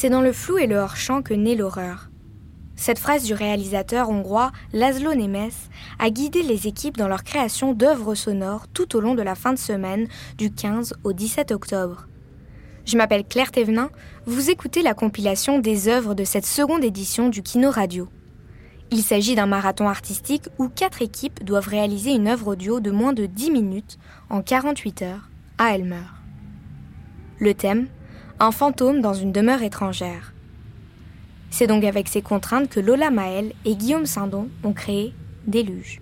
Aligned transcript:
C'est 0.00 0.08
dans 0.08 0.22
le 0.22 0.32
flou 0.32 0.56
et 0.56 0.66
le 0.66 0.78
hors-champ 0.78 1.20
que 1.20 1.34
naît 1.34 1.54
l'horreur. 1.56 2.08
Cette 2.74 2.98
phrase 2.98 3.22
du 3.24 3.34
réalisateur 3.34 4.08
hongrois 4.08 4.50
Laszlo 4.72 5.12
Nemes 5.12 5.50
a 5.98 6.08
guidé 6.08 6.42
les 6.42 6.66
équipes 6.66 6.96
dans 6.96 7.06
leur 7.06 7.22
création 7.22 7.74
d'œuvres 7.74 8.14
sonores 8.14 8.66
tout 8.68 8.96
au 8.96 9.00
long 9.00 9.14
de 9.14 9.20
la 9.20 9.34
fin 9.34 9.52
de 9.52 9.58
semaine 9.58 10.08
du 10.38 10.50
15 10.50 10.94
au 11.04 11.12
17 11.12 11.52
octobre. 11.52 12.06
Je 12.86 12.96
m'appelle 12.96 13.26
Claire 13.26 13.52
Thévenin, 13.52 13.90
vous 14.24 14.48
écoutez 14.48 14.80
la 14.80 14.94
compilation 14.94 15.58
des 15.58 15.88
œuvres 15.88 16.14
de 16.14 16.24
cette 16.24 16.46
seconde 16.46 16.82
édition 16.82 17.28
du 17.28 17.42
Kino 17.42 17.70
Radio. 17.70 18.08
Il 18.90 19.02
s'agit 19.02 19.34
d'un 19.34 19.44
marathon 19.44 19.86
artistique 19.86 20.48
où 20.56 20.70
quatre 20.70 21.02
équipes 21.02 21.44
doivent 21.44 21.68
réaliser 21.68 22.12
une 22.12 22.28
œuvre 22.28 22.52
audio 22.52 22.80
de 22.80 22.90
moins 22.90 23.12
de 23.12 23.26
10 23.26 23.50
minutes 23.50 23.98
en 24.30 24.40
48 24.40 25.02
heures 25.02 25.28
à 25.58 25.74
Elmer. 25.74 26.06
Le 27.38 27.52
thème 27.52 27.88
Un 28.42 28.52
fantôme 28.52 29.02
dans 29.02 29.12
une 29.12 29.32
demeure 29.32 29.62
étrangère. 29.62 30.32
C'est 31.50 31.66
donc 31.66 31.84
avec 31.84 32.08
ces 32.08 32.22
contraintes 32.22 32.70
que 32.70 32.80
Lola 32.80 33.10
Maël 33.10 33.52
et 33.66 33.76
Guillaume 33.76 34.06
Sindon 34.06 34.48
ont 34.64 34.72
créé 34.72 35.12
Déluge. 35.46 36.00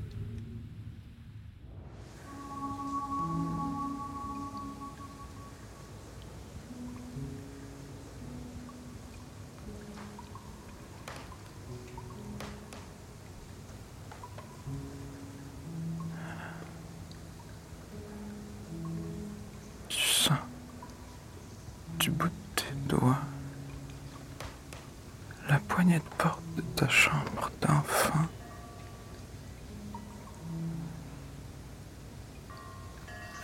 Ta 26.78 26.88
chambre 26.88 27.50
d'enfant. 27.60 28.28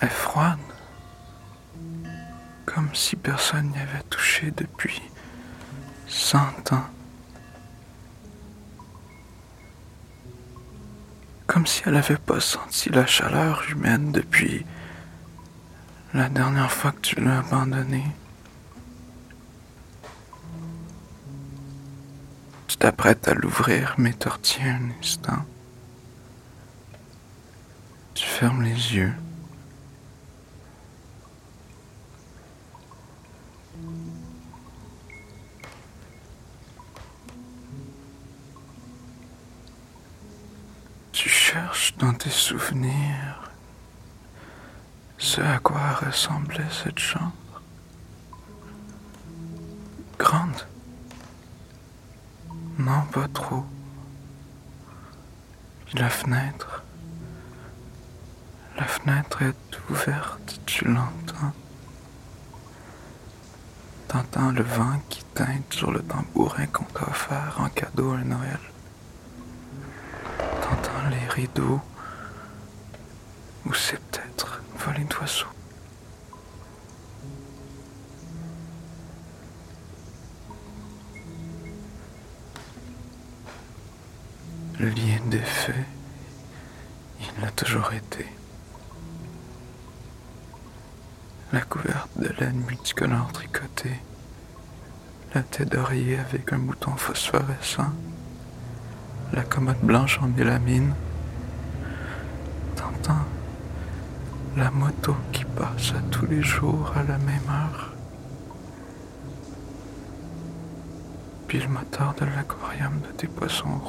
est 0.00 0.08
froide, 0.08 0.58
comme 2.64 2.94
si 2.94 3.16
personne 3.16 3.70
n'y 3.70 3.78
avait 3.78 4.04
touché 4.08 4.52
depuis 4.56 5.02
cent 6.06 6.72
ans. 6.72 6.84
Comme 11.48 11.66
si 11.66 11.82
elle 11.86 11.94
n'avait 11.94 12.16
pas 12.16 12.38
senti 12.38 12.90
la 12.90 13.06
chaleur 13.06 13.62
humaine 13.68 14.12
depuis 14.12 14.64
la 16.12 16.28
dernière 16.28 16.70
fois 16.70 16.92
que 16.92 17.00
tu 17.00 17.20
l'as 17.20 17.38
abandonnée. 17.38 18.06
T'apprêtes 22.84 23.28
à 23.28 23.32
l'ouvrir, 23.32 23.94
mais 23.96 24.12
te 24.12 24.28
un 24.28 24.90
instant. 25.00 25.42
Tu 28.12 28.26
fermes 28.26 28.60
les 28.60 28.94
yeux. 28.94 29.14
Tu 41.12 41.30
cherches 41.30 41.96
dans 41.96 42.12
tes 42.12 42.28
souvenirs 42.28 43.50
ce 45.16 45.40
à 45.40 45.58
quoi 45.58 45.94
ressemblait 46.04 46.68
cette 46.84 46.98
chambre. 46.98 47.32
Fenêtre. 56.14 56.82
La 58.76 58.84
fenêtre 58.84 59.42
est 59.42 59.90
ouverte, 59.90 60.60
tu 60.66 60.84
l'entends. 60.86 61.52
T'entends 64.08 64.52
le 64.52 64.62
vent 64.62 65.00
qui 65.08 65.24
teinte 65.34 65.72
sur 65.72 65.90
le 65.90 66.00
tambourin 66.00 66.66
qu'on 66.66 66.84
t'a 66.84 67.08
offert 67.08 67.56
en 67.58 67.68
cadeau 67.68 68.12
à 68.12 68.18
Noël. 68.18 68.60
T'entends 70.62 71.08
les 71.10 71.28
rideaux. 71.28 71.80
Ou 73.66 73.74
c'est 73.74 73.98
peut-être 73.98 74.62
volée 74.78 75.04
d'oiseaux. 75.04 75.46
Le 84.78 84.88
lien 84.90 85.18
défait, 85.26 85.72
il 85.72 85.93
l'a 87.44 87.50
toujours 87.50 87.92
été. 87.92 88.26
La 91.52 91.60
couverte 91.60 92.08
de 92.16 92.28
laine 92.40 92.62
multicolore 92.66 93.32
tricotée, 93.32 94.00
la 95.34 95.42
tête 95.42 95.70
d'oreiller 95.70 96.18
avec 96.18 96.54
un 96.54 96.58
bouton 96.58 96.96
phosphorescent, 96.96 97.92
la 99.34 99.42
commode 99.42 99.80
blanche 99.82 100.18
en 100.22 100.28
mélamine. 100.28 100.94
T'entends 102.76 103.26
la 104.56 104.70
moto 104.70 105.14
qui 105.30 105.44
passe 105.44 105.90
à 105.90 106.00
tous 106.10 106.24
les 106.24 106.42
jours 106.42 106.92
à 106.96 107.02
la 107.02 107.18
même 107.18 107.48
heure. 107.50 107.92
Puis 111.46 111.60
le 111.60 111.68
moteur 111.68 112.14
de 112.14 112.24
l'aquarium 112.24 113.00
de 113.02 113.12
tes 113.18 113.26
poissons. 113.26 113.82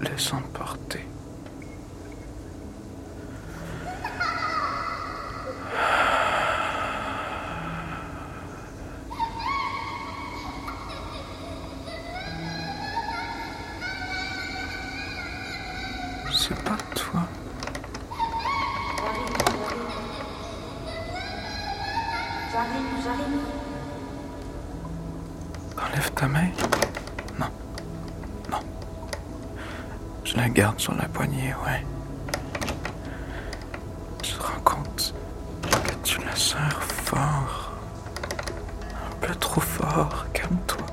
Laisses 0.00 0.32
emporter. 0.32 1.06
C'est 16.32 16.62
pas 16.62 16.76
toi. 16.94 17.22
J'arrive, 22.52 22.86
j'arrive. 23.02 23.40
Enlève 25.76 26.10
ta 26.12 26.28
main. 26.28 26.48
Non. 27.40 27.50
Non. 28.50 28.60
Je 30.24 30.35
la 30.46 30.52
garde 30.52 30.78
sur 30.78 30.94
la 30.94 31.08
poignée, 31.08 31.52
ouais. 31.64 31.84
Tu 34.22 34.32
te 34.32 34.42
rends 34.42 34.60
compte 34.60 35.12
que 35.62 35.94
tu 36.04 36.20
la 36.20 36.36
serres 36.36 36.82
fort. 36.84 37.72
Un 38.94 39.26
peu 39.26 39.34
trop 39.34 39.60
fort. 39.60 40.24
Calme-toi. 40.32 40.86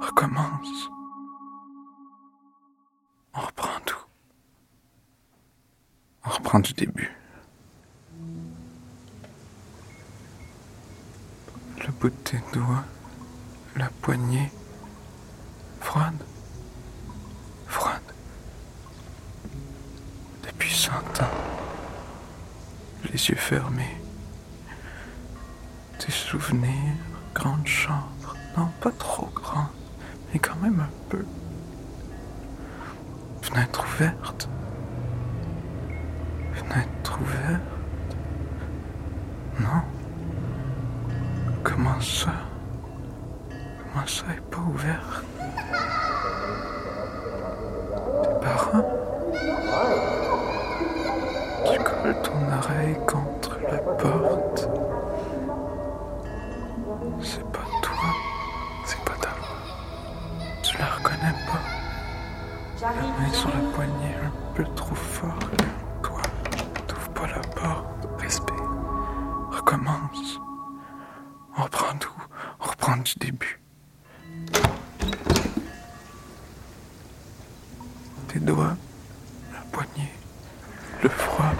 Recommence. 0.00 0.88
On 3.34 3.40
reprend 3.40 3.80
tout. 3.84 4.06
On 6.24 6.30
reprend 6.30 6.60
du 6.60 6.72
début. 6.72 7.12
Le 11.86 11.92
bout 12.00 12.08
de 12.08 12.14
tes 12.24 12.40
doigts, 12.54 12.84
la 13.76 13.88
poignée, 14.02 14.52
froide, 15.80 16.22
froide. 17.66 18.00
Depuis 20.44 20.72
cent 20.72 20.92
ans, 20.92 21.34
les 23.04 23.28
yeux 23.28 23.36
fermés, 23.36 23.96
tes 25.98 26.12
souvenirs, 26.12 26.70
grande 27.34 27.66
chambre, 27.66 28.36
non 28.56 28.68
pas 28.80 28.92
trop 28.92 29.28
grande, 29.34 29.66
mais 30.32 30.38
quand 30.38 30.56
même 30.56 30.80
un 30.80 31.08
peu. 31.08 31.24
Fenêtre 33.42 33.84
ouverte, 33.84 34.48
fenêtre 36.54 37.18
ouverte, 37.20 37.60
non. 39.60 39.82
Comment 41.62 42.00
ça? 42.00 42.32
Ça 44.06 44.24
est 44.36 44.50
pas 44.50 44.58
ouvert 44.58 45.22
Tes 48.22 48.44
parents? 48.44 48.84
Tu 51.64 51.78
colles 51.78 52.22
ton 52.22 52.58
oreille 52.58 52.98
contre 53.06 53.58
la 53.70 53.78
porte. 53.78 54.68
C'est 57.22 57.44
pas 57.44 57.66
toi. 57.82 58.10
C'est 58.84 59.00
pas 59.04 59.16
ta 59.20 59.30
voix. 59.30 59.58
Tu 60.62 60.76
la 60.78 60.86
reconnais 60.86 61.34
pas. 61.46 61.62
La 62.82 62.88
main 62.90 63.32
sur 63.32 63.48
la 63.48 63.70
poignée 63.74 64.13
Tes 78.34 78.40
doigts, 78.40 78.76
la 79.52 79.60
poignée, 79.70 80.12
le 81.04 81.08
froid, 81.08 81.52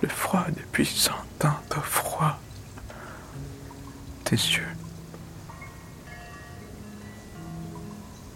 le 0.00 0.08
froid 0.08 0.46
depuis 0.56 0.86
cent 0.86 1.12
ans, 1.44 1.58
t'as 1.68 1.82
froid. 1.82 2.38
Tes 4.24 4.36
yeux, 4.36 4.66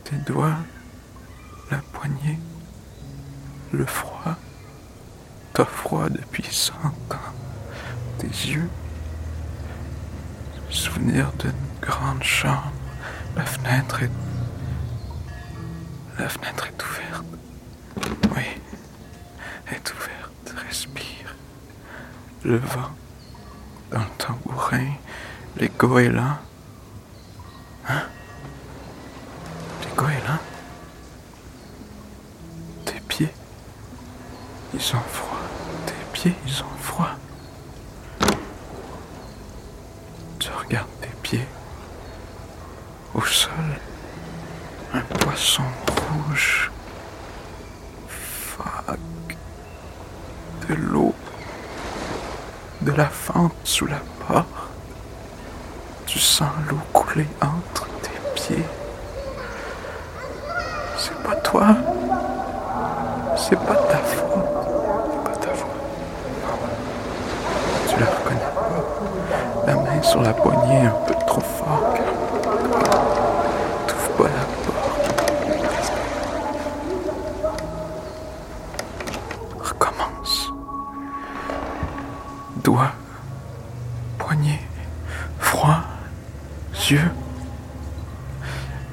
tes 0.05 0.16
doigts, 0.31 0.58
la 1.70 1.78
poignée, 1.78 2.38
le 3.72 3.87
froid, 3.87 4.37
t'as 5.55 5.64
froid 5.64 6.10
depuis 6.10 6.44
cent 6.44 6.75
ans. 6.75 7.32
Tes 8.19 8.26
yeux, 8.26 8.69
souvenir 10.69 11.32
d'une 11.38 11.55
grande 11.81 12.22
chambre, 12.22 12.72
la 13.34 13.46
fenêtre 13.46 14.02
est 14.02 14.10
la 16.19 16.28
fenêtre 16.28 16.67
est 16.67 16.84
ouverte. 16.84 17.25
Oui, 18.35 18.43
est 19.70 19.93
ouverte. 19.94 20.55
Respire. 20.67 21.35
Le 22.44 22.56
vent 22.58 22.91
dans 23.91 24.00
le 24.00 24.11
tambourin. 24.19 24.93
Les 25.56 25.69
goélands. 25.69 26.38
Hein? 27.88 28.02
Les 29.82 29.94
goélands? 29.96 30.41
Tes 32.85 33.00
pieds, 33.00 33.32
ils 34.75 34.96
ont 34.96 35.00
froid. 35.00 35.38
Tes 35.87 35.94
pieds, 36.12 36.35
ils 36.46 36.62
ont 36.62 36.79
froid. 36.81 37.11
Tu 40.38 40.50
regardes 40.50 40.88
tes 41.00 41.08
pieds 41.23 41.46
au 43.14 43.23
sol. 43.23 43.50
Un 44.93 45.00
poisson 45.00 45.62
rouge. 45.88 46.70
Fuck. 48.08 48.99
De 50.69 50.75
l'eau. 50.75 51.14
De 52.81 52.93
la 52.93 53.06
fente 53.08 53.53
sous 53.64 53.87
la 53.87 53.96
porte. 54.28 54.46
Tu 56.06 56.19
sens 56.19 56.49
l'eau 56.69 56.78
couler 56.93 57.26
entre 57.40 57.87
tes 58.02 58.11
pieds. 58.34 58.64
C'est 60.99 61.16
pas 61.22 61.34
toi. 61.37 61.69
C'est 63.37 63.58
pas 63.58 63.75
ta 63.75 63.96
faute. 63.99 64.28
C'est 65.25 65.25
pas 65.25 65.37
ta 65.38 65.49
faute. 65.55 65.69
Non. 66.43 66.58
Tu 67.88 67.99
la 67.99 68.06
reconnais 68.06 68.52
pas. 68.55 69.67
La 69.67 69.75
main 69.75 70.02
sur 70.02 70.22
la 70.22 70.32
poignée 70.34 70.87
un 70.87 71.06
peu 71.06 71.14
trop 71.26 71.40
fort. 71.40 71.94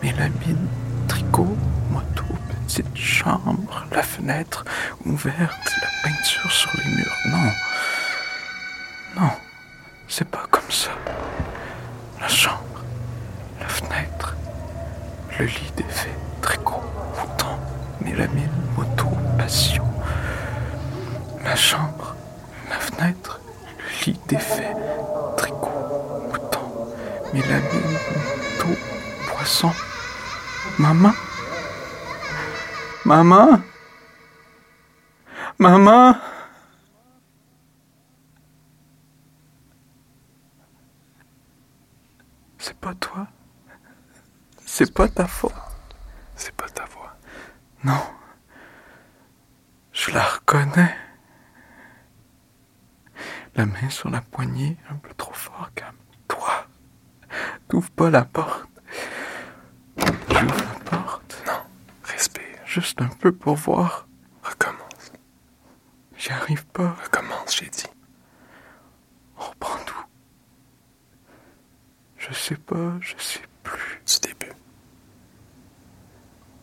Mélamine, 0.02 0.68
tricot, 1.08 1.56
moto, 1.90 2.24
petite 2.50 2.96
chambre, 2.96 3.86
la 3.92 4.04
fenêtre 4.04 4.66
ouverte, 5.06 5.72
la 5.82 6.10
peinture 6.10 6.52
sur 6.52 6.72
les 6.78 6.96
murs. 6.96 7.18
Non, 7.30 9.22
non, 9.22 9.30
c'est 10.08 10.28
pas 10.28 10.46
comme 10.50 10.70
ça. 10.72 10.92
La 12.20 12.28
chambre, 12.28 12.84
la 13.60 13.68
fenêtre, 13.68 14.36
le 15.40 15.46
lit 15.46 15.72
défait, 15.76 16.16
tricot, 16.42 16.84
mouton, 17.20 17.58
mélamine, 18.04 18.50
moto, 18.78 19.08
passion. 19.38 19.86
La 21.44 21.56
chambre, 21.56 22.16
la 22.70 22.80
fenêtre, 22.80 23.40
le 23.78 24.06
lit 24.06 24.20
défait, 24.28 24.74
tricot, 25.38 25.70
mouton, 26.32 26.90
mélamine, 27.34 27.98
moto, 28.58 28.80
poisson. 29.28 29.72
Maman 30.82 31.14
Maman 33.06 33.62
Maman 35.60 36.16
C'est 42.58 42.78
pas 42.80 42.96
toi. 42.96 43.28
C'est 44.66 44.92
pas 44.92 45.08
ta 45.08 45.28
faute. 45.28 45.54
C'est 46.36 46.56
pas 46.56 46.68
ta 46.70 46.86
voix. 46.86 47.16
Non. 47.84 48.02
Je 49.92 50.10
la 50.12 50.24
reconnais. 50.24 50.96
La 53.56 53.66
main 53.68 53.90
sur 53.90 54.10
la 54.10 54.22
poignée, 54.22 54.78
un 54.90 54.96
peu 54.96 55.14
trop 55.14 55.34
fort, 55.34 55.70
calme-toi. 55.76 56.66
T'ouvres 57.68 57.92
pas 57.92 58.10
la 58.10 58.26
porte. 58.26 58.68
J'ouvre 60.30 60.56
la 60.58 60.80
porte. 60.90 61.44
Non, 61.46 61.62
respire. 62.04 62.61
Juste 62.72 63.02
un 63.02 63.10
peu 63.10 63.34
pour 63.34 63.56
voir. 63.56 64.08
Recommence. 64.44 65.12
J'y 66.18 66.30
arrive 66.32 66.66
pas. 66.68 66.96
Recommence, 67.04 67.58
j'ai 67.58 67.70
dit. 67.70 67.84
On 69.38 69.42
reprend 69.44 69.78
tout. 69.86 70.06
Je 72.18 72.34
sais 72.34 72.56
pas, 72.56 72.94
je 73.02 73.14
sais 73.18 73.42
plus. 73.62 74.02
Du 74.08 74.20
début. 74.30 74.54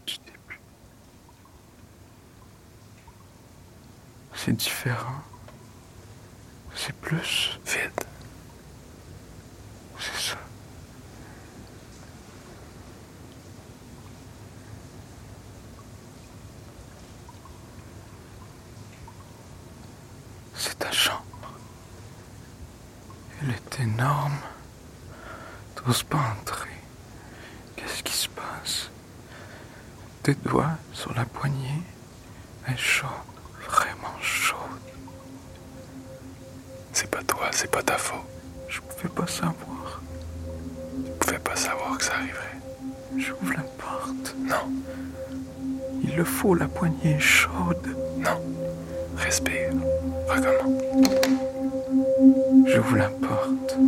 Du 0.06 0.16
début. 0.24 0.60
C'est 4.34 4.56
différent. 4.56 5.20
C'est 6.74 6.94
plus 6.96 7.58
vide. 7.66 8.04
C'est 9.98 10.30
ça. 10.30 10.38
C'est 20.54 20.76
ta 20.78 20.90
chambre. 20.90 21.22
Elle 23.40 23.50
est 23.50 23.70
énorme. 23.98 24.38
T'oses 25.74 26.04
pas 26.04 26.18
entrer. 26.40 26.70
Qu'est-ce 27.76 28.02
qui 28.02 28.12
se 28.12 28.28
passe? 28.28 28.90
Tes 30.22 30.34
doigts 30.34 30.76
sur 30.92 31.12
la 31.14 31.24
poignée. 31.24 31.82
Est 32.68 32.76
chaude, 32.76 33.08
vraiment 33.66 34.14
chaude. 34.20 34.58
C'est 36.92 37.10
pas 37.10 37.22
toi, 37.22 37.48
c'est 37.50 37.70
pas 37.70 37.82
ta 37.82 37.96
faute. 37.96 38.20
Je 38.68 38.80
pouvais 38.80 39.08
pas 39.08 39.26
savoir. 39.26 40.02
Tu 41.04 41.12
pouvais 41.18 41.38
pas 41.38 41.56
savoir 41.56 41.96
que 41.96 42.04
ça 42.04 42.14
arriverait. 42.14 42.58
J'ouvre 43.16 43.52
la 43.56 43.62
porte. 43.62 44.34
Non. 44.38 44.70
Il 46.02 46.14
le 46.14 46.24
faut, 46.24 46.54
la 46.54 46.68
poignée 46.68 47.14
est 47.14 47.20
chaude. 47.20 47.96
Non. 48.18 48.42
Respire. 49.16 49.72
Recommence. 50.28 51.47
Je 52.70 52.80
vous 52.80 52.96
l'importe. 52.96 53.78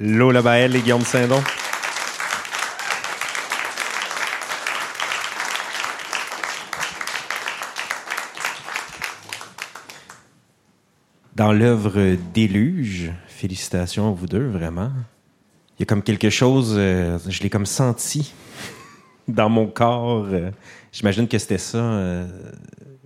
Lola 0.00 0.42
Baël 0.42 0.74
et 0.74 0.80
Guillaume 0.80 1.04
Saint-Don. 1.04 1.42
Dans 11.36 11.52
l'œuvre 11.52 12.16
Déluge, 12.32 13.12
félicitations 13.48 14.08
à 14.08 14.12
vous 14.12 14.26
deux, 14.26 14.46
vraiment. 14.48 14.90
Il 15.76 15.80
y 15.80 15.82
a 15.82 15.86
comme 15.86 16.02
quelque 16.02 16.30
chose, 16.30 16.74
euh, 16.78 17.18
je 17.28 17.42
l'ai 17.42 17.50
comme 17.50 17.66
senti 17.66 18.32
dans 19.28 19.50
mon 19.50 19.66
corps. 19.66 20.24
euh, 20.32 20.50
J'imagine 20.92 21.28
que 21.28 21.36
c'était 21.36 21.58
ça, 21.58 21.76
euh, 21.76 22.26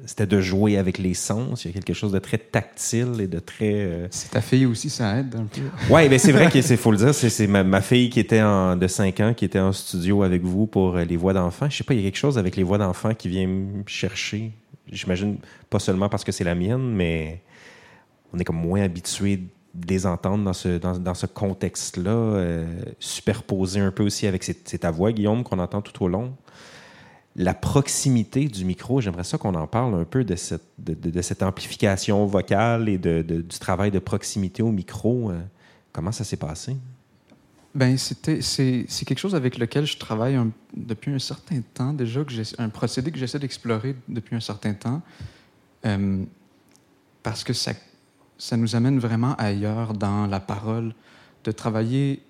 c'était 0.06 0.26
de 0.28 0.40
jouer 0.40 0.76
avec 0.78 0.98
les 0.98 1.14
sens. 1.14 1.64
Il 1.64 1.68
y 1.68 1.70
a 1.70 1.74
quelque 1.74 1.92
chose 1.92 2.12
de 2.12 2.20
très 2.20 2.38
tactile 2.38 3.20
et 3.20 3.26
de 3.26 3.40
très... 3.40 3.72
euh, 3.74 4.06
C'est 4.12 4.30
ta 4.30 4.40
fille 4.40 4.64
aussi, 4.66 4.90
ça 4.90 5.18
aide 5.18 5.34
un 5.34 5.44
peu. 5.46 5.62
oui, 5.90 6.08
ben 6.08 6.18
c'est 6.20 6.30
vrai 6.30 6.48
qu'il 6.52 6.62
faut 6.76 6.92
le 6.92 6.98
dire, 6.98 7.12
c'est 7.12 7.46
ma, 7.48 7.64
ma 7.64 7.80
fille 7.80 8.08
qui 8.10 8.20
était 8.20 8.40
en, 8.42 8.76
de 8.76 8.86
5 8.86 9.18
ans, 9.20 9.34
qui 9.34 9.44
était 9.44 9.58
en 9.58 9.72
studio 9.72 10.22
avec 10.22 10.42
vous 10.44 10.68
pour 10.68 10.98
les 10.98 11.16
voix 11.16 11.32
d'enfants. 11.32 11.68
Je 11.68 11.78
sais 11.78 11.84
pas, 11.84 11.94
il 11.94 12.00
y 12.00 12.02
a 12.02 12.06
quelque 12.06 12.16
chose 12.20 12.38
avec 12.38 12.54
les 12.54 12.62
voix 12.62 12.78
d'enfants 12.78 13.12
qui 13.14 13.28
vient 13.28 13.48
me 13.48 13.82
chercher. 13.86 14.52
J'imagine 14.92 15.38
pas 15.68 15.80
seulement 15.80 16.08
parce 16.08 16.22
que 16.22 16.30
c'est 16.30 16.44
la 16.44 16.54
mienne, 16.54 16.92
mais 16.94 17.40
on 18.32 18.38
est 18.38 18.44
comme 18.44 18.56
moins 18.60 18.82
habitué 18.82 19.40
les 19.86 20.06
entendre 20.06 20.44
dans 20.44 20.52
ce, 20.52 20.78
dans, 20.78 20.98
dans 20.98 21.14
ce 21.14 21.26
contexte-là, 21.26 22.10
euh, 22.10 22.66
superposé 22.98 23.80
un 23.80 23.90
peu 23.90 24.02
aussi 24.02 24.26
avec 24.26 24.42
c'est 24.44 24.78
ta 24.78 24.90
voix, 24.90 25.12
Guillaume, 25.12 25.44
qu'on 25.44 25.58
entend 25.58 25.82
tout 25.82 26.02
au 26.04 26.08
long. 26.08 26.34
La 27.36 27.54
proximité 27.54 28.48
du 28.48 28.64
micro, 28.64 29.00
j'aimerais 29.00 29.24
ça 29.24 29.38
qu'on 29.38 29.54
en 29.54 29.66
parle 29.66 29.94
un 29.94 30.04
peu 30.04 30.24
de 30.24 30.34
cette, 30.34 30.64
de, 30.78 30.94
de- 30.94 31.22
cette 31.22 31.42
amplification 31.42 32.26
vocale 32.26 32.88
et 32.88 32.98
de, 32.98 33.22
du 33.22 33.58
travail 33.60 33.90
de 33.90 34.00
proximité 34.00 34.62
au 34.62 34.72
micro. 34.72 35.30
euh, 35.30 35.38
comment 35.92 36.10
ça 36.12 36.24
s'est 36.24 36.36
passé? 36.36 36.76
Ben, 37.74 37.96
c'était, 37.96 38.40
c'est, 38.40 38.86
quelque 39.04 39.18
chose 39.18 39.34
avec 39.36 39.56
lequel 39.58 39.86
je 39.86 39.98
travaille 39.98 40.36
depuis 40.76 41.12
un 41.12 41.18
certain 41.20 41.60
temps 41.74 41.92
déjà, 41.92 42.24
que 42.24 42.32
un 42.60 42.70
procédé 42.70 43.12
que 43.12 43.18
j'essaie 43.18 43.38
d'explorer 43.38 43.94
depuis 44.08 44.34
un 44.34 44.40
certain 44.40 44.74
temps, 44.74 45.02
Euh, 45.86 46.24
parce 47.22 47.44
que 47.44 47.52
ça, 47.52 47.72
ça 48.38 48.56
nous 48.56 48.76
amène 48.76 48.98
vraiment 48.98 49.34
ailleurs 49.36 49.94
dans 49.94 50.26
la 50.26 50.40
parole, 50.40 50.94
de 51.44 51.52
travailler 51.52 52.22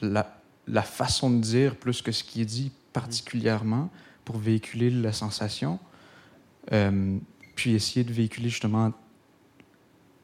la, 0.00 0.24
façon 0.82 1.30
de 1.30 1.40
dire 1.40 1.76
plus 1.76 2.02
que 2.02 2.12
ce 2.12 2.24
qui 2.24 2.40
est 2.40 2.46
dit 2.46 2.72
particulièrement 2.92 3.90
pour 4.24 4.38
véhiculer 4.38 4.90
la 4.90 5.12
sensation, 5.12 5.78
Euh, 6.72 7.18
puis 7.56 7.74
essayer 7.74 8.04
de 8.04 8.12
véhiculer 8.12 8.48
justement 8.48 8.90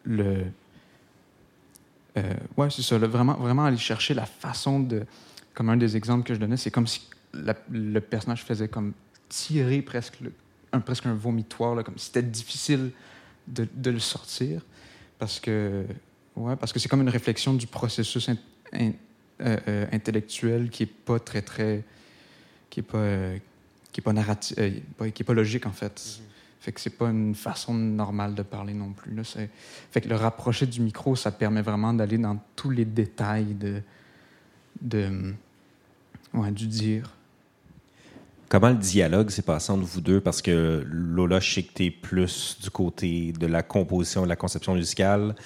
le, 0.04 0.46
euh, 2.16 2.34
ouais, 2.56 2.70
c'est 2.70 2.82
ça. 2.82 2.98
vraiment, 2.98 3.34
vraiment 3.34 3.64
aller 3.64 3.76
chercher 3.76 4.14
la 4.14 4.26
façon 4.26 4.80
de. 4.80 5.04
Comme 5.54 5.68
un 5.68 5.76
des 5.76 5.96
exemples 5.96 6.24
que 6.24 6.32
je 6.32 6.40
donnais, 6.40 6.56
c'est 6.56 6.70
comme 6.70 6.86
si 6.86 7.02
le 7.34 7.98
personnage 8.00 8.42
faisait 8.42 8.68
comme 8.68 8.92
tirer 9.28 9.82
presque, 9.82 10.18
un, 10.72 10.80
presque 10.80 11.06
un 11.06 11.14
vomitoire, 11.14 11.74
là, 11.74 11.82
comme 11.82 11.98
si 11.98 12.06
c'était 12.06 12.22
difficile 12.22 12.92
de 13.48 13.90
le 13.90 13.98
sortir. 13.98 14.62
Parce 15.20 15.38
que 15.38 15.84
ouais, 16.34 16.56
parce 16.56 16.72
que 16.72 16.78
c'est 16.80 16.88
comme 16.88 17.02
une 17.02 17.08
réflexion 17.10 17.54
du 17.54 17.66
processus 17.68 18.28
in- 18.28 18.36
in- 18.72 18.92
euh, 19.42 19.56
euh, 19.68 19.86
intellectuel 19.92 20.70
qui 20.70 20.82
est 20.84 20.86
pas 20.86 21.20
très, 21.20 21.42
très. 21.42 21.84
qui 22.70 22.80
est 22.80 22.82
pas. 22.82 22.98
euh, 22.98 23.38
qui 23.92 24.00
est 24.00 24.02
pas 24.04 24.12
narratif, 24.12 24.56
euh, 24.58 25.10
qui 25.10 25.22
est 25.22 25.24
pas 25.24 25.34
logique 25.34 25.66
en 25.66 25.72
fait. 25.72 26.20
Fait 26.60 26.72
que 26.72 26.80
c'est 26.80 26.90
pas 26.96 27.08
une 27.10 27.34
façon 27.34 27.74
normale 27.74 28.34
de 28.34 28.42
parler 28.42 28.72
non 28.74 28.92
plus. 28.92 29.14
Là. 29.14 29.24
C'est- 29.24 29.50
Fait 29.90 30.00
que 30.00 30.08
le 30.08 30.14
rapprocher 30.16 30.66
du 30.66 30.80
micro, 30.80 31.16
ça 31.16 31.32
permet 31.32 31.62
vraiment 31.62 31.92
d'aller 31.94 32.18
dans 32.18 32.38
tous 32.54 32.70
les 32.70 32.84
détails 32.84 33.54
de, 33.54 33.82
de 34.80 35.34
ouais, 36.34 36.50
du 36.52 36.66
dire. 36.66 37.10
Comment 38.50 38.70
le 38.70 38.74
dialogue 38.74 39.30
s'est 39.30 39.42
passé 39.42 39.70
entre 39.70 39.84
vous 39.84 40.00
deux? 40.00 40.20
Parce 40.20 40.42
que 40.42 40.84
Lola, 40.84 41.38
je 41.38 41.54
sais 41.54 41.62
que 41.62 41.72
t'es 41.72 41.90
plus 41.92 42.58
du 42.60 42.68
côté 42.68 43.32
de 43.32 43.46
la 43.46 43.62
composition, 43.62 44.24
de 44.24 44.28
la 44.28 44.34
conception 44.34 44.74
musicale. 44.74 45.36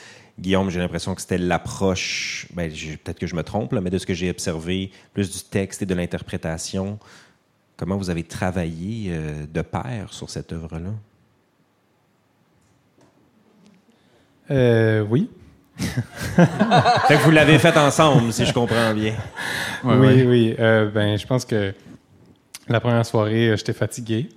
Guillaume, 0.40 0.70
j'ai 0.70 0.80
l'impression 0.80 1.14
que 1.14 1.20
c'était 1.20 1.36
l'approche, 1.36 2.46
ben, 2.54 2.70
peut-être 2.70 3.18
que 3.18 3.26
je 3.26 3.36
me 3.36 3.42
trompe, 3.42 3.74
là, 3.74 3.82
mais 3.82 3.90
de 3.90 3.98
ce 3.98 4.06
que 4.06 4.14
j'ai 4.14 4.30
observé, 4.30 4.90
plus 5.12 5.30
du 5.30 5.44
texte 5.44 5.82
et 5.82 5.86
de 5.86 5.94
l'interprétation. 5.94 6.98
Comment 7.76 7.98
vous 7.98 8.08
avez 8.08 8.24
travaillé 8.24 9.10
euh, 9.10 9.44
de 9.52 9.60
pair 9.60 10.10
sur 10.10 10.30
cette 10.30 10.54
œuvre-là? 10.54 10.94
Euh, 14.50 15.04
oui. 15.10 15.28
Fait 15.76 17.16
que 17.16 17.22
vous 17.22 17.32
l'avez 17.32 17.58
fait 17.58 17.76
ensemble, 17.76 18.32
si 18.32 18.46
je 18.46 18.52
comprends 18.54 18.94
bien. 18.94 19.14
Ouais, 19.84 19.94
oui, 19.94 20.06
ouais. 20.06 20.24
oui. 20.24 20.56
Euh, 20.58 20.90
ben, 20.90 21.18
je 21.18 21.26
pense 21.26 21.44
que 21.44 21.74
la 22.68 22.80
première 22.80 23.04
soirée, 23.06 23.50
euh, 23.50 23.56
j'étais 23.56 23.72
fatigué. 23.72 24.28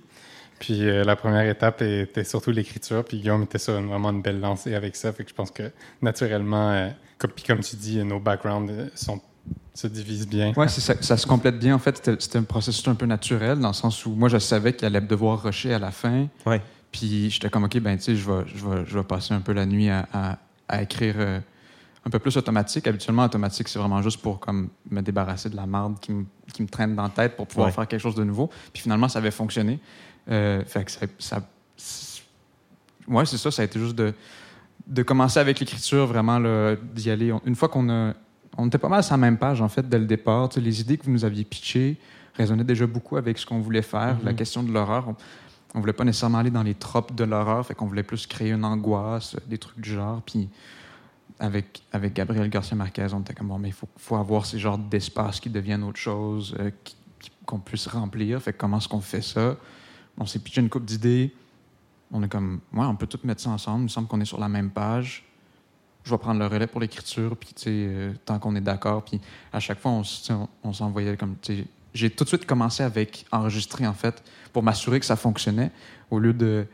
Puis 0.58 0.88
euh, 0.88 1.04
la 1.04 1.14
première 1.14 1.48
étape 1.48 1.82
était 1.82 2.24
surtout 2.24 2.50
l'écriture. 2.50 3.04
Puis 3.04 3.18
Guillaume 3.20 3.44
était 3.44 3.58
sur 3.58 3.78
une- 3.78 3.86
vraiment 3.86 4.10
une 4.10 4.22
belle 4.22 4.40
lancée 4.40 4.74
avec 4.74 4.96
ça. 4.96 5.12
Fait 5.12 5.22
que 5.24 5.30
je 5.30 5.34
pense 5.34 5.50
que 5.52 5.70
naturellement, 6.02 6.70
euh, 6.72 6.88
comme, 7.18 7.30
puis 7.30 7.44
comme 7.44 7.60
tu 7.60 7.76
dis, 7.76 8.02
nos 8.04 8.18
backgrounds 8.18 8.90
sont, 8.96 9.20
se 9.72 9.86
divisent 9.86 10.26
bien. 10.28 10.52
Ouais, 10.56 10.66
c'est 10.68 10.80
ça, 10.80 10.94
ça 11.00 11.16
se 11.16 11.26
complète 11.26 11.58
bien. 11.58 11.74
En 11.74 11.78
fait, 11.78 11.96
c'était- 11.98 12.16
c'était 12.20 12.38
un 12.38 12.42
processus 12.42 12.86
un 12.88 12.96
peu 12.96 13.06
naturel, 13.06 13.60
dans 13.60 13.68
le 13.68 13.74
sens 13.74 14.04
où 14.04 14.10
moi, 14.10 14.28
je 14.28 14.38
savais 14.38 14.72
qu'il 14.72 14.86
allait 14.86 15.00
devoir 15.00 15.40
rusher 15.42 15.72
à 15.74 15.78
la 15.78 15.92
fin. 15.92 16.26
Ouais. 16.44 16.60
Puis 16.90 17.30
j'étais 17.30 17.48
comme, 17.50 17.64
OK, 17.64 17.78
ben, 17.78 17.96
tu 17.96 18.02
sais, 18.04 18.16
je 18.16 18.28
vais, 18.28 18.42
je, 18.52 18.66
vais, 18.66 18.84
je 18.84 18.98
vais 18.98 19.04
passer 19.04 19.34
un 19.34 19.40
peu 19.40 19.52
la 19.52 19.64
nuit 19.66 19.88
à, 19.90 20.08
à- 20.12 20.38
à 20.68 20.82
écrire 20.82 21.14
euh, 21.18 21.38
un 22.06 22.10
peu 22.10 22.18
plus 22.18 22.36
automatique. 22.36 22.86
Habituellement, 22.86 23.24
automatique, 23.24 23.68
c'est 23.68 23.78
vraiment 23.78 24.00
juste 24.02 24.20
pour 24.22 24.38
comme, 24.40 24.68
me 24.90 25.00
débarrasser 25.02 25.50
de 25.50 25.56
la 25.56 25.66
marde 25.66 25.98
qui 26.00 26.12
me, 26.12 26.24
qui 26.52 26.62
me 26.62 26.68
traîne 26.68 26.94
dans 26.94 27.02
la 27.02 27.08
tête 27.10 27.36
pour 27.36 27.46
pouvoir 27.46 27.68
Ouais. 27.68 27.72
faire 27.72 27.86
quelque 27.88 28.00
chose 28.00 28.14
de 28.14 28.24
nouveau. 28.24 28.48
Puis 28.72 28.82
finalement, 28.82 29.08
ça 29.08 29.18
avait 29.18 29.30
fonctionné. 29.30 29.78
Euh, 30.30 30.64
fait 30.64 30.84
que 30.84 30.90
ça. 30.90 31.06
ça 31.18 31.42
c'est- 31.76 32.22
ouais, 33.08 33.26
c'est 33.26 33.38
ça. 33.38 33.50
Ça 33.50 33.62
a 33.62 33.64
été 33.64 33.78
juste 33.78 33.94
de, 33.96 34.12
de 34.86 35.02
commencer 35.02 35.38
avec 35.40 35.58
l'écriture, 35.60 36.06
vraiment, 36.06 36.40
d'y 36.94 37.10
aller. 37.10 37.32
On- 37.32 37.42
Une 37.44 37.54
fois 37.56 37.68
qu'on 37.68 37.88
a. 37.90 38.14
On 38.56 38.66
était 38.66 38.78
pas 38.78 38.88
mal 38.88 39.04
sur 39.04 39.12
la 39.12 39.18
même 39.18 39.36
page, 39.38 39.60
en 39.60 39.68
fait, 39.68 39.88
dès 39.88 39.98
le 39.98 40.06
départ. 40.06 40.48
Les 40.56 40.80
idées 40.80 40.96
que 40.98 41.04
vous 41.04 41.12
nous 41.12 41.24
aviez 41.24 41.44
pitchées 41.44 41.96
résonnaient 42.34 42.64
déjà 42.64 42.86
beaucoup 42.86 43.16
avec 43.16 43.38
ce 43.38 43.46
qu'on 43.46 43.60
voulait 43.60 43.82
faire. 43.82 44.16
La 44.24 44.32
question 44.32 44.62
de 44.64 44.72
l'horreur, 44.72 45.08
on, 45.08 45.16
on 45.74 45.80
voulait 45.80 45.92
pas 45.92 46.04
nécessairement 46.04 46.38
aller 46.38 46.50
dans 46.50 46.62
les 46.64 46.74
tropes 46.74 47.14
de 47.14 47.22
l'horreur, 47.24 47.64
fait 47.66 47.74
qu'on 47.74 47.86
voulait 47.86 48.02
plus 48.02 48.26
créer 48.26 48.50
une 48.50 48.64
angoisse, 48.64 49.36
des 49.46 49.58
trucs 49.58 49.78
du 49.80 49.90
genre. 49.92 50.22
Puis 50.22 50.48
avec, 51.40 51.82
avec 51.92 52.14
Gabriel 52.14 52.48
Garcia 52.48 52.76
Marquez, 52.76 53.08
on 53.12 53.20
était 53.20 53.34
comme 53.34 53.48
bon, 53.48 53.58
mais 53.58 53.68
il 53.68 53.74
faut, 53.74 53.88
faut 53.96 54.16
avoir 54.16 54.44
ces 54.46 54.58
genres 54.58 54.78
d'espaces 54.78 55.40
qui 55.40 55.50
deviennent 55.50 55.84
autre 55.84 55.98
chose, 55.98 56.54
euh, 56.58 56.70
qu'on 57.46 57.60
puisse 57.60 57.86
remplir. 57.86 58.40
Fait 58.42 58.52
comment 58.52 58.78
est-ce 58.78 58.88
qu'on 58.88 59.00
fait 59.00 59.22
ça? 59.22 59.56
On 60.18 60.26
s'est 60.26 60.40
pitché 60.40 60.60
une 60.60 60.68
coupe 60.68 60.84
d'idées. 60.84 61.32
On 62.10 62.22
est 62.22 62.28
comme, 62.28 62.60
ouais, 62.72 62.84
on 62.84 62.96
peut 62.96 63.06
tout 63.06 63.20
mettre 63.24 63.40
ça 63.40 63.50
ensemble. 63.50 63.80
Il 63.80 63.84
me 63.84 63.88
semble 63.88 64.08
qu'on 64.08 64.20
est 64.20 64.24
sur 64.24 64.40
la 64.40 64.48
même 64.48 64.70
page. 64.70 65.24
Je 66.04 66.10
vais 66.10 66.18
prendre 66.18 66.40
le 66.40 66.46
relais 66.46 66.66
pour 66.66 66.80
l'écriture, 66.80 67.36
puis 67.36 67.50
tu 67.54 67.62
sais, 67.62 67.70
euh, 67.70 68.12
tant 68.24 68.38
qu'on 68.38 68.56
est 68.56 68.60
d'accord. 68.60 69.04
Puis 69.04 69.20
à 69.52 69.60
chaque 69.60 69.78
fois, 69.78 69.90
on, 69.90 70.02
on 70.64 70.72
s'envoyait 70.72 71.16
comme, 71.16 71.36
tu 71.40 71.56
sais, 71.56 71.64
j'ai 71.94 72.10
tout 72.10 72.24
de 72.24 72.28
suite 72.28 72.46
commencé 72.46 72.82
avec 72.82 73.26
enregistrer, 73.32 73.86
en 73.86 73.92
fait, 73.92 74.22
pour 74.52 74.62
m'assurer 74.62 75.00
que 75.00 75.06
ça 75.06 75.16
fonctionnait, 75.16 75.70
au 76.10 76.18
lieu 76.18 76.32
de 76.32 76.66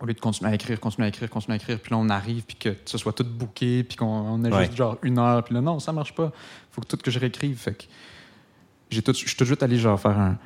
au 0.00 0.06
lieu 0.06 0.14
de 0.14 0.20
continuer 0.20 0.50
à 0.50 0.54
écrire, 0.54 0.80
continuer 0.80 1.06
à 1.06 1.08
écrire, 1.08 1.28
continuer 1.28 1.54
à 1.54 1.56
écrire, 1.56 1.78
puis 1.80 1.90
là, 1.92 1.98
on 1.98 2.08
arrive, 2.08 2.44
puis 2.44 2.56
que 2.56 2.74
ce 2.86 2.96
soit 2.98 3.12
tout 3.12 3.24
booké, 3.24 3.84
puis 3.84 3.96
qu'on 3.96 4.42
Ouais. 4.44 4.64
juste 4.64 4.76
genre 4.76 4.96
une 5.02 5.18
heure, 5.18 5.44
puis 5.44 5.54
là, 5.54 5.60
non, 5.60 5.78
ça 5.78 5.92
marche 5.92 6.14
pas. 6.14 6.32
faut 6.70 6.80
que 6.80 6.86
tout 6.86 6.96
que 6.96 7.10
je 7.10 7.18
réécrive. 7.18 7.58
Fait 7.58 7.74
que 7.74 7.84
j'ai 8.90 9.02
tout, 9.02 9.12
je 9.12 9.18
suis 9.18 9.36
tout 9.36 9.44
de 9.44 9.48
suite 9.48 9.62
allé 9.62 9.76
genre 9.78 10.00
faire 10.00 10.18
un 10.18 10.38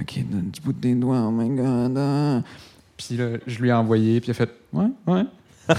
OK, 0.00 0.24
donne 0.26 0.50
du 0.50 0.60
bout 0.62 0.72
des 0.72 0.94
doigts, 0.94 1.20
oh 1.26 1.30
my 1.30 1.48
god. 1.50 1.96
ah. 1.98 2.42
Puis 2.96 3.16
là, 3.16 3.38
je 3.46 3.58
lui 3.60 3.68
ai 3.68 3.72
envoyé, 3.72 4.20
puis 4.20 4.28
il 4.28 4.30
a 4.30 4.34
fait 4.34 4.50
Ouais, 4.72 4.86
ouais. 5.06 5.24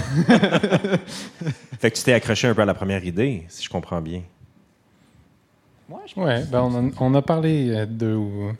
Fait 1.78 1.90
que 1.90 1.96
tu 1.96 2.02
t'es 2.04 2.12
accroché 2.12 2.48
un 2.48 2.54
peu 2.54 2.62
à 2.62 2.64
la 2.64 2.74
première 2.74 3.04
idée, 3.04 3.44
si 3.48 3.62
je 3.64 3.68
comprends 3.68 4.00
bien. 4.00 4.22
Ouais, 6.16 6.44
ben 6.50 6.62
on, 6.62 6.88
a, 6.88 6.90
on 7.00 7.14
a 7.14 7.22
parlé 7.22 7.70
euh, 7.70 7.86
deux 7.86 8.14
ou, 8.14 8.52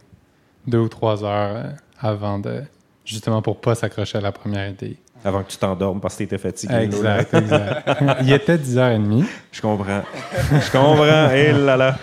deux 0.66 0.78
ou 0.78 0.88
trois 0.88 1.25
heures 1.25 1.57
euh, 1.57 1.71
avant 1.99 2.38
de. 2.38 2.62
Justement 3.04 3.42
pour 3.42 3.61
pas 3.61 3.75
s'accrocher 3.75 4.18
à 4.18 4.20
la 4.20 4.32
première 4.32 4.70
idée. 4.70 4.96
Avant 5.25 5.42
que 5.42 5.50
tu 5.50 5.56
t'endormes 5.56 6.00
parce 6.00 6.14
que 6.14 6.18
t'étais 6.18 6.38
fatigué. 6.38 6.87
Lola. 6.87 7.20
Exact, 7.23 7.34
exact. 7.34 8.20
Il 8.23 8.32
était 8.32 8.56
10h30. 8.56 9.25
Je 9.52 9.61
comprends. 9.61 10.02
Je 10.50 10.70
comprends. 10.70 11.30
Et 11.30 11.52
là 11.52 11.76
là. 11.76 11.99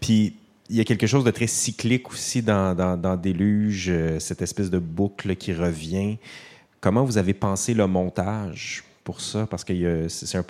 Puis 0.00 0.34
il 0.70 0.76
y 0.76 0.80
a 0.80 0.84
quelque 0.84 1.06
chose 1.06 1.24
de 1.24 1.30
très 1.30 1.46
cyclique 1.46 2.10
aussi 2.10 2.42
dans, 2.42 2.74
dans, 2.74 2.96
dans 2.96 3.16
Déluge, 3.16 3.86
euh, 3.88 4.18
cette 4.18 4.42
espèce 4.42 4.70
de 4.70 4.78
boucle 4.78 5.34
qui 5.36 5.52
revient. 5.52 6.18
Comment 6.80 7.04
vous 7.04 7.18
avez 7.18 7.34
pensé 7.34 7.74
le 7.74 7.86
montage 7.86 8.84
pour 9.02 9.22
ça, 9.22 9.46
parce 9.46 9.64
que 9.64 10.06
c'est 10.08 10.36
un, 10.36 10.44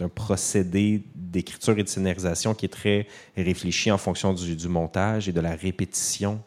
un, 0.00 0.08
procédé 0.08 1.02
d'écriture 1.14 1.78
et 1.78 1.82
de 1.82 1.88
scénarisation 1.88 2.52
qui 2.52 2.66
est 2.66 2.68
très 2.68 3.06
réfléchi 3.34 3.90
en 3.90 3.96
fonction 3.96 4.34
du, 4.34 4.54
du 4.54 4.68
montage 4.68 5.30
et 5.30 5.32
de 5.32 5.40
la 5.40 5.54
répétition. 5.54 6.38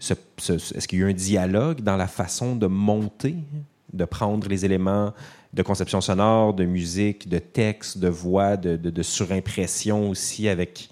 Est-ce 0.00 0.88
qu'il 0.88 0.98
y 0.98 1.02
a 1.02 1.06
eu 1.06 1.10
un 1.10 1.14
dialogue 1.14 1.82
dans 1.82 1.96
la 1.96 2.06
façon 2.06 2.56
de 2.56 2.66
monter, 2.66 3.36
de 3.92 4.04
prendre 4.04 4.48
les 4.48 4.64
éléments 4.64 5.12
de 5.52 5.62
conception 5.62 6.00
sonore, 6.00 6.54
de 6.54 6.64
musique, 6.64 7.28
de 7.28 7.38
texte, 7.38 7.98
de 7.98 8.08
voix, 8.08 8.56
de, 8.56 8.76
de, 8.76 9.02
surimpression 9.02 10.08
aussi 10.08 10.48
avec 10.48 10.88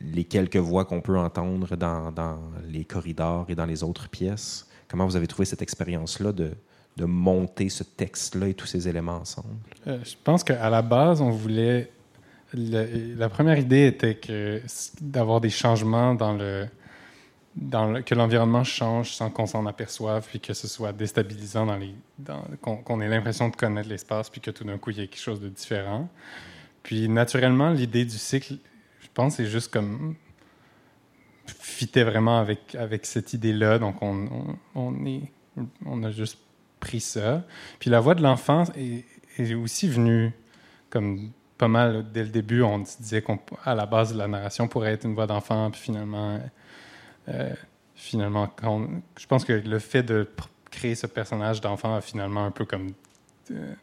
les 0.00 0.24
quelques 0.24 0.56
voix 0.56 0.84
qu'on 0.84 1.00
peut 1.00 1.16
entendre 1.16 1.76
dans, 1.76 2.38
les 2.68 2.84
corridors 2.84 3.46
et 3.48 3.54
dans 3.54 3.66
les 3.66 3.82
autres 3.82 4.08
pièces? 4.08 4.66
Comment 4.88 5.06
vous 5.06 5.16
avez 5.16 5.28
trouvé 5.28 5.46
cette 5.46 5.62
expérience-là 5.62 6.32
de, 6.32 6.50
de 6.96 7.04
monter 7.04 7.68
ce 7.68 7.84
texte-là 7.84 8.48
et 8.48 8.54
tous 8.54 8.66
ces 8.66 8.88
éléments 8.88 9.18
ensemble? 9.18 9.54
Euh, 9.86 9.98
je 10.02 10.14
pense 10.22 10.42
qu'à 10.42 10.68
la 10.68 10.82
base, 10.82 11.20
on 11.20 11.30
voulait. 11.30 11.90
la 12.52 13.28
première 13.28 13.58
idée 13.58 13.86
était 13.86 14.16
que 14.16 14.60
d'avoir 15.00 15.40
des 15.40 15.50
changements 15.50 16.14
dans 16.14 16.32
le. 16.32 16.66
Dans 17.56 18.00
que 18.02 18.14
l'environnement 18.14 18.62
change 18.62 19.12
sans 19.12 19.28
qu'on 19.28 19.46
s'en 19.46 19.66
aperçoive, 19.66 20.24
puis 20.28 20.38
que 20.38 20.54
ce 20.54 20.68
soit 20.68 20.92
déstabilisant, 20.92 21.66
dans 21.66 21.76
les, 21.76 21.94
qu'on, 22.60 23.00
ait 23.00 23.08
l'impression 23.08 23.48
de 23.48 23.56
connaître 23.56 23.88
l'espace, 23.88 24.30
puis 24.30 24.40
que 24.40 24.52
tout 24.52 24.64
d'un 24.64 24.78
coup, 24.78 24.90
il 24.90 24.98
y 24.98 25.02
ait 25.02 25.08
quelque 25.08 25.20
chose 25.20 25.40
de 25.40 25.48
différent. 25.48 26.08
Puis 26.84 27.08
naturellement, 27.08 27.70
l'idée 27.70 28.04
du 28.04 28.18
cycle, 28.18 28.54
je 29.00 29.08
pense, 29.12 29.34
c'est 29.34 29.46
juste 29.46 29.72
comme 29.72 30.14
fitait 31.58 32.04
vraiment 32.04 32.38
avec, 32.38 32.74
avec 32.74 33.06
cette 33.06 33.32
idée-là. 33.32 33.78
Donc, 33.78 34.02
on, 34.02 34.56
on, 34.74 35.04
est, 35.04 35.32
on 35.84 36.02
a 36.02 36.10
juste 36.10 36.38
pris 36.78 37.00
ça. 37.00 37.44
Puis 37.78 37.90
la 37.90 38.00
voix 38.00 38.14
de 38.14 38.22
l'enfant 38.22 38.64
est, 38.76 39.54
aussi 39.54 39.88
venue 39.88 40.32
comme 40.90 41.30
pas 41.56 41.68
mal 41.68 42.10
dès 42.12 42.22
le 42.22 42.30
début. 42.30 42.62
On 42.62 42.80
disait 42.80 43.22
qu'à 43.22 43.74
la 43.74 43.86
base 43.86 44.12
de 44.12 44.18
la 44.18 44.28
narration 44.28 44.68
pourrait 44.68 44.92
être 44.92 45.04
une 45.04 45.14
voix 45.14 45.26
d'enfant, 45.26 45.70
puis 45.70 45.80
finalement, 45.80 46.40
euh, 47.28 47.54
finalement, 47.94 48.48
quand 48.56 48.88
je 49.18 49.26
pense 49.26 49.44
que 49.44 49.52
le 49.52 49.78
fait 49.78 50.02
de 50.02 50.28
créer 50.70 50.94
ce 50.94 51.06
personnage 51.06 51.60
d'enfant 51.60 51.94
a 51.96 52.00
finalement 52.00 52.44
un 52.44 52.50
peu 52.50 52.64
comme 52.64 52.92
euh, 53.50 53.74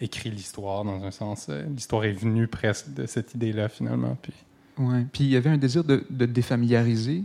écrit 0.00 0.30
l'histoire 0.30 0.84
dans 0.84 1.04
un 1.04 1.10
sens. 1.10 1.46
Euh, 1.48 1.62
l'histoire 1.64 2.04
est 2.04 2.12
venue 2.12 2.46
presque 2.46 2.92
de 2.94 3.06
cette 3.06 3.34
idée-là 3.34 3.68
finalement. 3.68 4.16
Puis. 4.20 4.32
Ouais. 4.78 5.04
Puis 5.12 5.24
il 5.24 5.30
y 5.30 5.36
avait 5.36 5.50
un 5.50 5.58
désir 5.58 5.84
de, 5.84 6.04
de 6.08 6.26
défamiliariser 6.26 7.24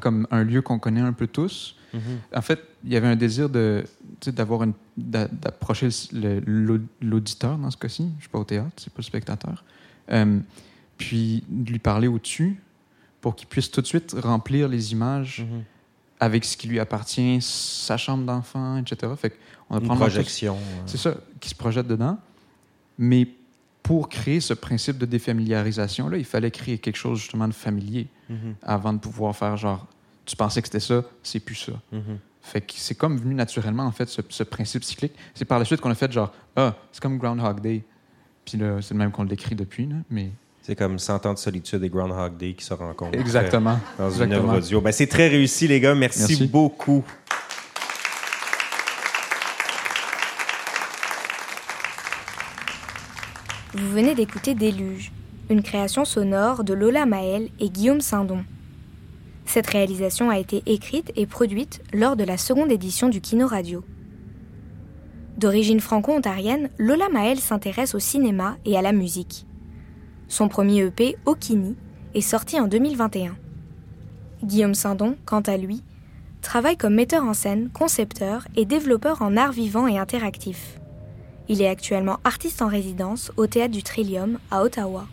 comme 0.00 0.26
un 0.30 0.44
lieu 0.44 0.62
qu'on 0.62 0.78
connaît 0.78 1.00
un 1.00 1.12
peu 1.12 1.26
tous. 1.26 1.76
Mm-hmm. 1.94 2.38
En 2.38 2.40
fait, 2.40 2.60
il 2.84 2.92
y 2.92 2.96
avait 2.96 3.08
un 3.08 3.16
désir 3.16 3.48
de 3.48 3.84
d'avoir 4.26 4.62
une 4.62 4.72
d'approcher 4.96 5.88
l'auditeur 6.12 7.58
dans 7.58 7.70
ce 7.70 7.76
cas-ci. 7.76 8.08
Je 8.16 8.22
suis 8.22 8.30
pas 8.30 8.38
au 8.38 8.44
théâtre, 8.44 8.70
c'est 8.76 8.92
pas 8.92 8.98
le 8.98 9.04
spectateur. 9.04 9.64
Euh, 10.10 10.38
puis 10.96 11.44
de 11.48 11.70
lui 11.70 11.78
parler 11.78 12.08
au-dessus 12.08 12.60
pour 13.22 13.36
qu'il 13.36 13.48
puisse 13.48 13.70
tout 13.70 13.80
de 13.80 13.86
suite 13.86 14.14
remplir 14.20 14.68
les 14.68 14.92
images 14.92 15.46
mm-hmm. 15.46 15.62
avec 16.20 16.44
ce 16.44 16.56
qui 16.56 16.68
lui 16.68 16.80
appartient, 16.80 17.38
sa 17.40 17.96
chambre 17.96 18.26
d'enfant, 18.26 18.76
etc. 18.76 19.10
Fait 19.16 19.38
on 19.70 19.78
une 19.78 19.86
projection. 19.86 20.58
C'est 20.84 20.98
ça, 20.98 21.14
qui 21.40 21.48
se 21.48 21.54
projette 21.54 21.86
dedans. 21.86 22.18
Mais 22.98 23.26
pour 23.82 24.08
créer 24.08 24.40
ce 24.40 24.52
principe 24.52 24.98
de 24.98 25.06
défamiliarisation-là, 25.06 26.18
il 26.18 26.24
fallait 26.24 26.50
créer 26.50 26.78
quelque 26.78 26.96
chose 26.96 27.20
justement 27.20 27.48
de 27.48 27.54
familier 27.54 28.08
mm-hmm. 28.30 28.54
avant 28.62 28.92
de 28.92 28.98
pouvoir 28.98 29.34
faire 29.34 29.56
genre, 29.56 29.86
tu 30.26 30.36
pensais 30.36 30.60
que 30.60 30.68
c'était 30.68 30.80
ça, 30.80 31.02
c'est 31.22 31.40
plus 31.40 31.54
ça. 31.54 31.72
Mm-hmm. 31.94 32.18
Fait 32.42 32.60
que 32.60 32.72
c'est 32.76 32.96
comme 32.96 33.18
venu 33.18 33.34
naturellement, 33.34 33.84
en 33.84 33.92
fait, 33.92 34.08
ce, 34.08 34.42
principe 34.42 34.82
cyclique. 34.82 35.14
C'est 35.32 35.44
par 35.44 35.60
la 35.60 35.64
suite 35.64 35.80
qu'on 35.80 35.90
a 35.90 35.94
fait 35.94 36.10
genre, 36.10 36.32
ah, 36.56 36.74
c'est 36.90 37.00
comme 37.00 37.18
Groundhog 37.18 37.60
Day. 37.60 37.84
Puis 38.44 38.58
là, 38.58 38.82
c'est 38.82 38.94
le 38.94 38.98
même 38.98 39.12
qu'on 39.12 39.22
l'écrit 39.22 39.54
depuis, 39.54 39.86
là, 39.86 39.96
mais... 40.10 40.32
C'est 40.62 40.76
comme 40.76 41.00
100 41.00 41.26
ans 41.26 41.34
de 41.34 41.38
solitude 41.38 41.82
et 41.82 41.88
Groundhog 41.88 42.36
Day 42.36 42.54
qui 42.54 42.64
se 42.64 42.72
rencontrent. 42.72 43.18
Exactement. 43.18 43.80
Dans 43.98 44.10
une 44.10 44.32
œuvre 44.32 44.58
audio. 44.58 44.80
Ben, 44.80 44.92
c'est 44.92 45.08
très 45.08 45.26
réussi, 45.26 45.66
les 45.66 45.80
gars. 45.80 45.96
Merci. 45.96 46.46
beaucoup. 46.46 47.02
Vous 53.74 53.90
venez 53.90 54.14
d'écouter 54.14 54.54
Déluge, 54.54 55.10
une 55.50 55.62
création 55.62 56.04
sonore 56.04 56.62
de 56.62 56.74
Lola 56.74 57.06
Maël 57.06 57.48
et 57.58 57.68
Guillaume 57.68 58.00
Sindon. 58.00 58.44
Cette 59.46 59.66
réalisation 59.66 60.30
a 60.30 60.38
été 60.38 60.62
écrite 60.66 61.10
et 61.16 61.26
produite 61.26 61.82
lors 61.92 62.14
de 62.14 62.22
la 62.22 62.36
seconde 62.36 62.70
édition 62.70 63.08
du 63.08 63.20
Kino 63.20 63.48
Radio. 63.48 63.82
D'origine 65.38 65.80
franco-ontarienne, 65.80 66.70
Lola 66.78 67.08
Maël 67.08 67.40
s'intéresse 67.40 67.96
au 67.96 67.98
cinéma 67.98 68.58
et 68.64 68.76
à 68.76 68.82
la 68.82 68.92
musique. 68.92 69.44
Son 70.32 70.48
premier 70.48 70.78
EP, 70.86 71.18
Okini, 71.26 71.76
est 72.14 72.22
sorti 72.22 72.58
en 72.58 72.66
2021. 72.66 73.36
Guillaume 74.42 74.72
Sindon, 74.72 75.14
quant 75.26 75.42
à 75.42 75.58
lui, 75.58 75.82
travaille 76.40 76.78
comme 76.78 76.94
metteur 76.94 77.24
en 77.24 77.34
scène, 77.34 77.68
concepteur 77.68 78.48
et 78.56 78.64
développeur 78.64 79.20
en 79.20 79.36
art 79.36 79.52
vivant 79.52 79.86
et 79.86 79.98
interactif. 79.98 80.80
Il 81.50 81.60
est 81.60 81.68
actuellement 81.68 82.16
artiste 82.24 82.62
en 82.62 82.68
résidence 82.68 83.30
au 83.36 83.46
Théâtre 83.46 83.74
du 83.74 83.82
Trillium 83.82 84.38
à 84.50 84.62
Ottawa. 84.62 85.06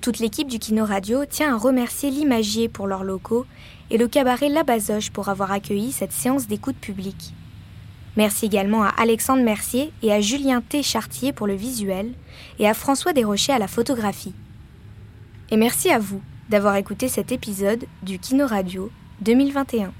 Toute 0.00 0.18
l'équipe 0.18 0.48
du 0.48 0.58
Kino 0.58 0.84
Radio 0.84 1.24
tient 1.24 1.54
à 1.54 1.56
remercier 1.56 2.10
l'Imagier 2.10 2.68
pour 2.68 2.88
leurs 2.88 3.04
locaux 3.04 3.46
et 3.90 3.98
le 3.98 4.08
cabaret 4.08 4.48
La 4.48 4.64
Bazoche 4.64 5.12
pour 5.12 5.28
avoir 5.28 5.52
accueilli 5.52 5.92
cette 5.92 6.10
séance 6.10 6.48
d'écoute 6.48 6.74
publique. 6.74 7.34
Merci 8.16 8.46
également 8.46 8.82
à 8.82 8.88
Alexandre 8.88 9.42
Mercier 9.42 9.92
et 10.02 10.12
à 10.12 10.20
Julien 10.20 10.60
T. 10.60 10.82
Chartier 10.82 11.32
pour 11.32 11.46
le 11.46 11.54
visuel 11.54 12.12
et 12.58 12.68
à 12.68 12.74
François 12.74 13.12
Desrochers 13.12 13.52
à 13.52 13.58
la 13.58 13.68
photographie. 13.68 14.34
Et 15.50 15.56
merci 15.56 15.90
à 15.90 15.98
vous 15.98 16.20
d'avoir 16.48 16.76
écouté 16.76 17.08
cet 17.08 17.32
épisode 17.32 17.84
du 18.02 18.18
Kino 18.18 18.46
Radio 18.46 18.90
2021. 19.20 19.92